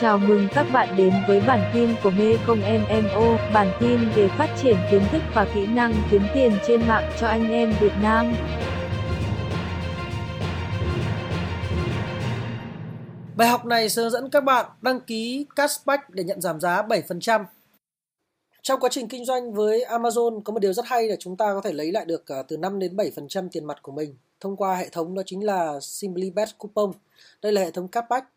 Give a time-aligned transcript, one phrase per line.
[0.00, 4.28] Chào mừng các bạn đến với bản tin của Mê Công MMO, bản tin về
[4.28, 7.92] phát triển kiến thức và kỹ năng kiếm tiền trên mạng cho anh em Việt
[8.02, 8.34] Nam.
[13.36, 16.82] Bài học này sẽ hướng dẫn các bạn đăng ký cashback để nhận giảm giá
[16.82, 17.44] 7%.
[18.62, 21.46] Trong quá trình kinh doanh với Amazon có một điều rất hay là chúng ta
[21.54, 24.56] có thể lấy lại được à, từ 5 đến 7% tiền mặt của mình thông
[24.56, 26.92] qua hệ thống đó chính là SimplyBet Coupon.
[27.42, 28.33] Đây là hệ thống cashback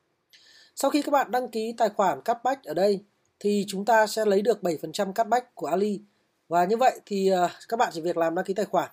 [0.77, 3.03] sau khi các bạn đăng ký tài khoản cashback ở đây
[3.39, 6.01] thì chúng ta sẽ lấy được 7% cashback của Ali.
[6.47, 8.91] Và như vậy thì à, các bạn chỉ việc làm đăng ký tài khoản.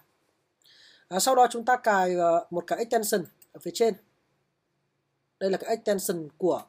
[1.09, 3.95] À, sau đó chúng ta cài à, một cái extension ở phía trên.
[5.41, 6.63] Đây là cái extension của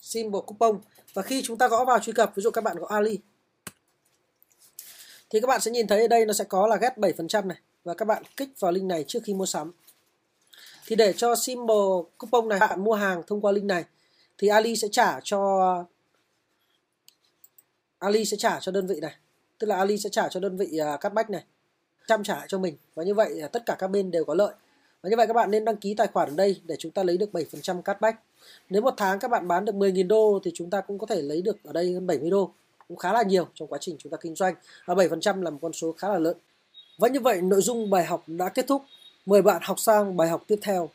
[0.00, 0.80] symbol coupon.
[1.14, 3.18] Và khi chúng ta gõ vào truy cập, ví dụ các bạn gõ Ali
[5.30, 7.58] thì các bạn sẽ nhìn thấy ở đây nó sẽ có là get 7% này
[7.84, 9.72] và các bạn kích vào link này trước khi mua sắm
[10.90, 13.84] thì để cho symbol coupon này bạn mua hàng thông qua link này
[14.38, 15.84] thì Ali sẽ trả cho
[17.98, 19.14] Ali sẽ trả cho đơn vị này.
[19.58, 21.44] Tức là Ali sẽ trả cho đơn vị uh, bách này
[22.08, 22.76] trăm trả cho mình.
[22.94, 24.54] Và như vậy à, tất cả các bên đều có lợi.
[25.02, 27.02] Và như vậy các bạn nên đăng ký tài khoản ở đây để chúng ta
[27.02, 28.18] lấy được 7% cashback
[28.70, 31.22] nếu một tháng các bạn bán được 10.000 đô thì chúng ta cũng có thể
[31.22, 32.52] lấy được ở đây hơn 70 đô.
[32.88, 34.54] Cũng khá là nhiều trong quá trình chúng ta kinh doanh.
[34.86, 36.36] Và 7% là một con số khá là lớn.
[36.98, 38.82] Và như vậy nội dung bài học đã kết thúc.
[39.26, 40.90] Mời bạn học sang bài học tiếp theo.